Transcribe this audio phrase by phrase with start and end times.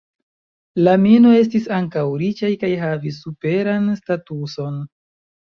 [0.87, 4.85] La "Mino" estis ankaŭ riĉaj kaj havis superan statuson.